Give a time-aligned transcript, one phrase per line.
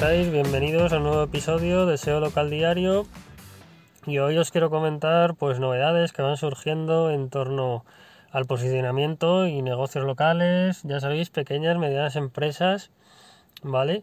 [0.00, 3.06] Bienvenidos a un nuevo episodio de SEO Local Diario
[4.06, 7.84] y hoy os quiero comentar pues novedades que van surgiendo en torno
[8.32, 12.90] al posicionamiento y negocios locales, ya sabéis, pequeñas, medianas empresas,
[13.62, 14.02] ¿vale?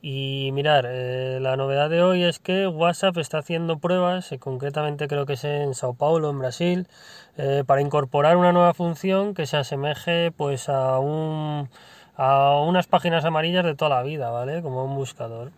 [0.00, 5.08] Y mirar, eh, la novedad de hoy es que WhatsApp está haciendo pruebas, eh, concretamente
[5.08, 6.88] creo que es en Sao Paulo, en Brasil,
[7.36, 11.68] eh, para incorporar una nueva función que se asemeje pues a un
[12.16, 14.62] a unas páginas amarillas de toda la vida, ¿vale?
[14.62, 15.50] Como un buscador.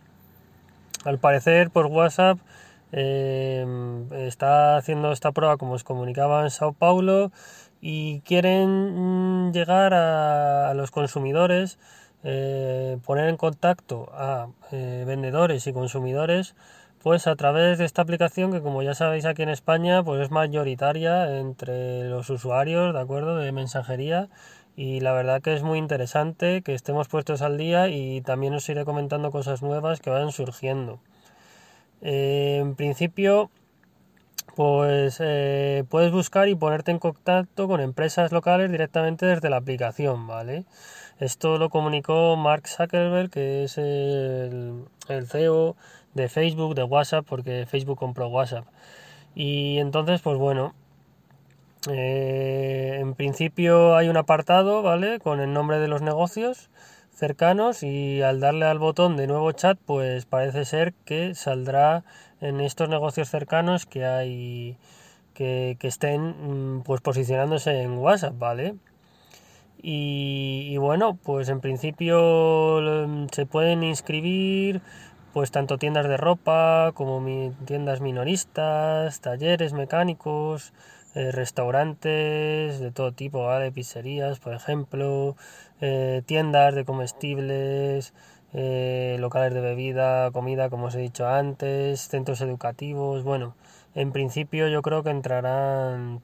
[1.04, 2.38] Al parecer, por WhatsApp
[2.92, 7.30] está haciendo esta prueba, como os comunicaba en Sao Paulo,
[7.80, 11.78] y quieren mm, llegar a los consumidores
[12.28, 16.56] eh, poner en contacto a eh, vendedores y consumidores
[17.00, 20.32] pues a través de esta aplicación que como ya sabéis aquí en España pues es
[20.32, 24.28] mayoritaria entre los usuarios de acuerdo de mensajería
[24.76, 28.68] y la verdad que es muy interesante que estemos puestos al día y también os
[28.68, 31.00] iré comentando cosas nuevas que vayan surgiendo
[32.02, 33.50] eh, en principio
[34.54, 35.18] pues
[35.88, 40.64] puedes buscar y ponerte en contacto con empresas locales directamente desde la aplicación, ¿vale?
[41.18, 44.84] Esto lo comunicó Mark Zuckerberg, que es el,
[45.26, 45.76] CEO
[46.12, 48.66] de Facebook, de WhatsApp, porque Facebook compró WhatsApp.
[49.34, 50.74] Y entonces, pues bueno,
[51.90, 55.20] eh, en principio hay un apartado, ¿vale?
[55.20, 56.70] Con el nombre de los negocios
[57.14, 62.04] cercanos y al darle al botón de nuevo chat, pues parece ser que saldrá
[62.40, 64.76] en estos negocios cercanos que hay
[65.34, 68.76] que, estén mm, pues posicionándose en WhatsApp, ¿vale?
[69.82, 72.80] Y, bueno, pues en principio
[73.30, 74.80] se pueden inscribir
[75.32, 77.22] pues tanto tiendas de ropa como
[77.66, 80.72] tiendas minoristas, talleres mecánicos,
[81.16, 83.72] eh, restaurantes de todo tipo, ¿vale?
[83.72, 85.36] pizzerías, por ejemplo,
[85.80, 88.14] eh, tiendas de comestibles,
[88.52, 93.24] eh, locales de bebida, comida, como os he dicho antes, centros educativos.
[93.24, 93.56] Bueno,
[93.94, 96.22] en principio yo creo que entrarán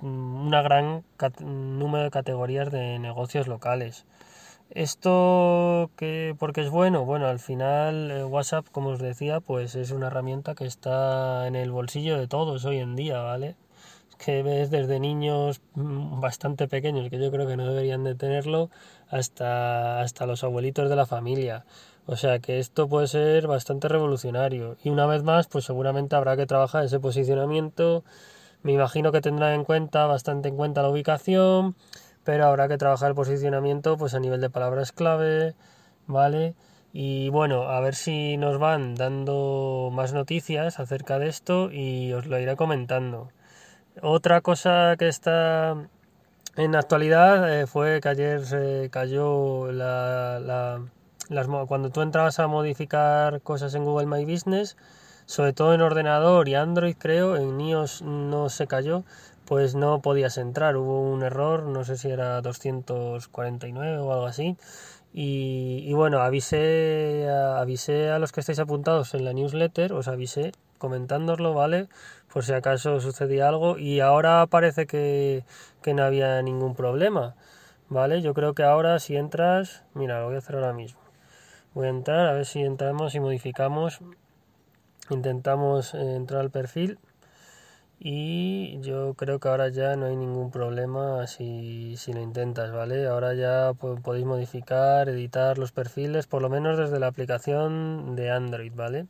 [0.00, 1.04] una gran
[1.40, 4.06] número de categorías de negocios locales.
[4.70, 9.90] Esto que porque es bueno, bueno, al final eh, WhatsApp, como os decía, pues es
[9.90, 13.56] una herramienta que está en el bolsillo de todos hoy en día, ¿vale?
[14.18, 18.70] Que ves desde niños mm, bastante pequeños, que yo creo que no deberían de tenerlo,
[19.08, 21.64] hasta, hasta los abuelitos de la familia.
[22.06, 24.76] O sea que esto puede ser bastante revolucionario.
[24.82, 28.04] Y una vez más, pues seguramente habrá que trabajar ese posicionamiento
[28.62, 31.74] me imagino que tendrá en cuenta, bastante en cuenta la ubicación,
[32.24, 35.54] pero habrá que trabajar el posicionamiento pues a nivel de palabras clave,
[36.06, 36.54] ¿vale?
[36.92, 42.26] Y bueno, a ver si nos van dando más noticias acerca de esto y os
[42.26, 43.30] lo iré comentando.
[44.00, 45.76] Otra cosa que está
[46.56, 50.80] en actualidad eh, fue que ayer se cayó la,
[51.68, 54.78] cuando tú entrabas a modificar cosas en Google My Business,
[55.26, 59.04] sobre todo en ordenador y Android creo, en iOS no se cayó,
[59.44, 64.56] pues no podías entrar, hubo un error, no sé si era 249 o algo así.
[65.14, 70.52] Y, bueno, avisé avisé a los que estáis apuntados en la newsletter, os avisé
[70.82, 71.88] comentándoslo, ¿vale?
[72.32, 75.44] Por si acaso sucedía algo y ahora parece que,
[75.80, 77.36] que no había ningún problema,
[77.88, 78.20] ¿vale?
[78.20, 81.00] Yo creo que ahora si entras, mira, lo voy a hacer ahora mismo.
[81.74, 84.00] Voy a entrar a ver si entramos y modificamos
[85.10, 86.98] intentamos eh, entrar al perfil
[88.04, 93.06] y yo creo que ahora ya no hay ningún problema si, si lo intentas, ¿vale?
[93.06, 98.72] Ahora ya podéis modificar, editar los perfiles, por lo menos desde la aplicación de Android,
[98.74, 99.06] ¿vale?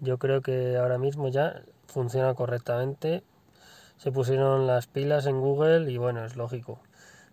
[0.00, 3.22] Yo creo que ahora mismo ya funciona correctamente.
[3.96, 6.80] Se pusieron las pilas en Google y bueno, es lógico.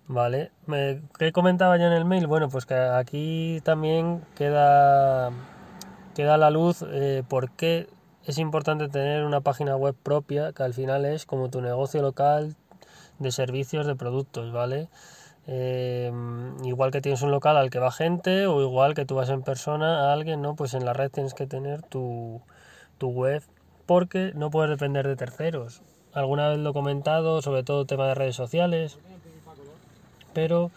[0.07, 0.51] Vale,
[1.17, 2.27] ¿qué comentaba yo en el mail?
[2.27, 5.31] Bueno, pues que aquí también queda
[6.13, 7.87] que da la luz eh, por qué
[8.25, 12.55] es importante tener una página web propia, que al final es como tu negocio local
[13.19, 14.89] de servicios, de productos, ¿vale?
[15.45, 19.29] Em, igual que tienes un local al que va gente o igual que tú vas
[19.29, 20.55] en persona a alguien, ¿no?
[20.55, 22.41] Pues en la red tienes que tener tu,
[22.97, 23.43] tu web
[23.85, 25.81] porque no puedes depender de terceros.
[26.13, 28.99] Alguna vez lo he comentado, sobre todo tema de redes sociales,
[30.33, 30.71] pero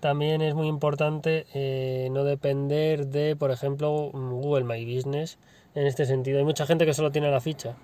[0.00, 5.38] también es muy importante eh, no depender de, por ejemplo, Google My Business
[5.74, 6.38] en este sentido.
[6.38, 7.74] Hay mucha gente que solo tiene la ficha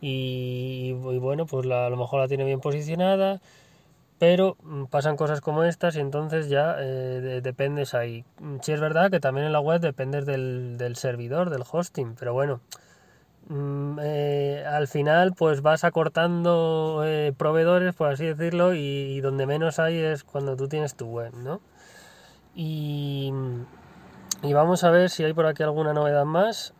[0.00, 3.40] y, bueno, pues a lo mejor la tiene bien posicionada,
[4.18, 8.24] pero mm, pasan cosas como estas y entonces ya eh, dependes ahí.
[8.62, 12.32] Sí es verdad que también en la web dependes del, del servidor, del hosting, pero
[12.32, 12.60] bueno,
[13.48, 19.78] Mm, eh, al final pues vas acortando eh, proveedores, por así decirlo, y, donde menos
[19.78, 21.60] hay es cuando tú tienes tu web, ¿no?
[22.54, 23.32] Y,
[24.42, 26.74] Y vamos a ver si hay por aquí alguna novedad más.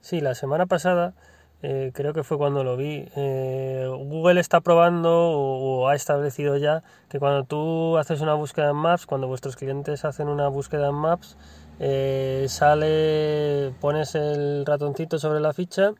[0.00, 1.14] Sí, la semana pasada,
[1.64, 6.82] eh, creo que fue cuando lo vi, eh, Google está probando o, ha establecido ya
[7.08, 10.94] que cuando tú haces una búsqueda en Maps, cuando vuestros clientes hacen una búsqueda en
[10.96, 11.36] Maps,
[11.78, 15.92] eh, sale, pones el ratoncito sobre la ficha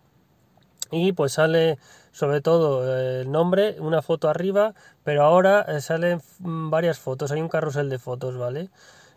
[0.91, 1.79] y pues sale
[2.11, 4.75] sobre todo el nombre, una foto arriba,
[5.05, 8.69] pero ahora salen varias fotos, hay un carrusel de fotos, ¿vale?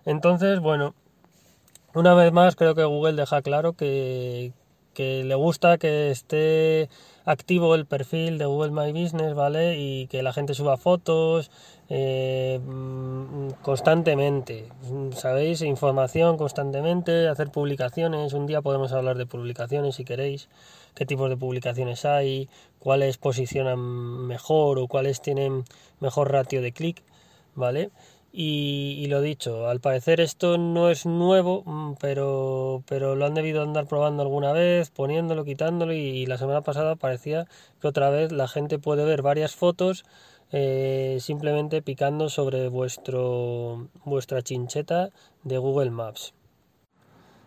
[0.06, 0.94] Entonces, bueno,
[1.96, 4.54] una vez más creo que Google deja claro que,
[5.00, 6.90] le gusta que esté
[7.26, 9.78] activo el perfil de Google My Business, ¿vale?
[9.78, 11.52] Y que la gente suba fotos
[11.90, 14.70] eh, mm, constantemente,
[15.12, 15.62] ¿sabéis?
[15.62, 18.34] Información constantemente, hacer publicaciones.
[18.34, 20.50] Un día podemos hablar de publicaciones si queréis,
[20.94, 22.48] qué tipos de publicaciones hay,
[22.80, 25.66] cuáles posicionan mejor o cuáles tienen
[26.00, 27.04] mejor ratio de clic,
[27.56, 27.90] ¿vale?
[28.38, 33.62] Y, lo dicho, al parecer esto no es nuevo, mm, pero, pero lo han debido
[33.62, 37.48] andar probando alguna vez, poniéndolo, quitándolo y, la semana pasada parecía
[37.80, 40.04] que otra vez la gente puede ver varias fotos
[40.52, 45.12] eh, simplemente picando sobre vuestro, vuestra chincheta
[45.44, 46.34] de Google Maps.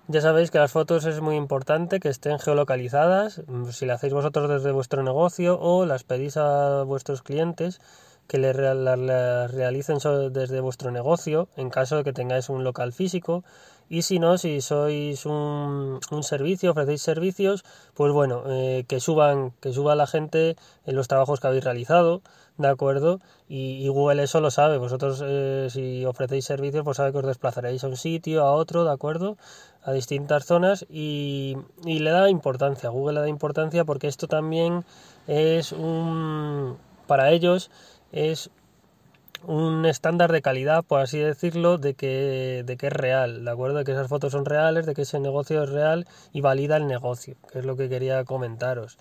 [0.06, 4.14] Ya sabéis que las fotos es muy importante que estén geolocalizadas, mm, si las hacéis
[4.14, 7.78] vosotros desde vuestro negocio o las pedís a vuestros clientes
[8.28, 9.98] que le, realicen
[10.32, 13.42] desde vuestro negocio en caso de que tengáis un local físico
[13.90, 17.64] y si no, si sois un, un servicio, ofrecéis servicios,
[17.94, 22.20] pues bueno, eh, que suban, que suba la gente en los trabajos que habéis realizado,
[22.58, 23.20] ¿de acuerdo?
[23.48, 27.82] Y, Google eso lo sabe, vosotros eh, si ofrecéis servicios, pues sabe que os desplazaréis
[27.82, 29.38] a un sitio, a otro, ¿de acuerdo?
[29.82, 34.84] A distintas zonas y, y le da importancia, Google le da importancia porque esto también
[35.26, 36.76] es un,
[37.06, 37.70] para ellos,
[38.12, 38.50] es
[39.44, 43.78] un estándar de calidad, por así decirlo, de que, de que es real, ¿de acuerdo?
[43.78, 46.86] De que esas fotos son reales, de que ese negocio es real y valida el
[46.86, 48.98] negocio, que es lo que quería comentaros.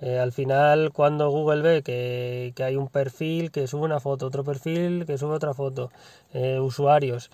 [0.00, 4.44] Eh, al final, cuando Google ve que, hay un perfil que sube una foto, otro
[4.44, 5.90] perfil que sube otra foto,
[6.32, 7.30] eh, usuarios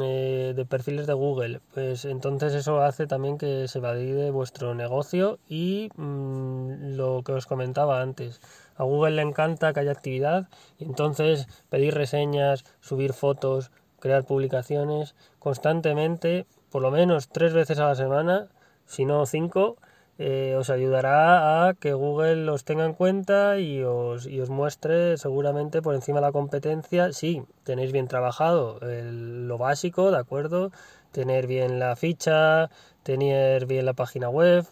[0.00, 5.38] eh, de perfiles de Google, pues entonces eso hace también que se valide vuestro negocio
[5.48, 8.42] y mm, lo que os comentaba antes,
[8.76, 10.48] a Google le encanta que haya actividad
[10.78, 17.86] y entonces pedir reseñas, subir fotos, crear publicaciones constantemente, por lo menos tres veces a
[17.86, 18.48] la semana,
[18.84, 19.78] si no cinco,
[20.22, 25.16] eh, os ayudará a que Google los tenga en cuenta y os, y os muestre
[25.16, 30.72] seguramente por encima de la competencia si tenéis bien trabajado lo básico, ¿de acuerdo?
[31.10, 32.68] Tener bien la ficha,
[33.02, 34.66] tener bien la página web,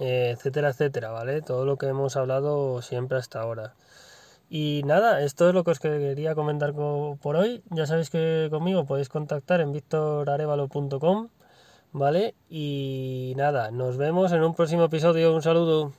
[0.00, 1.42] eh, etcétera, etcétera, ¿vale?
[1.42, 3.74] Todo lo que hemos hablado siempre hasta ahora.
[4.48, 7.62] Y nada, esto es lo que os quería comentar por hoy.
[7.70, 11.28] Ya sabéis que conmigo podéis contactar en victorarevalo.com,
[11.92, 12.34] ¿vale?
[12.48, 15.34] Y nada, nos vemos en un próximo episodio.
[15.34, 15.92] Un saludo.